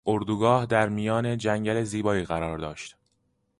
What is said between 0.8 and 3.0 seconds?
میان جنگل زیبایی قرار داشت.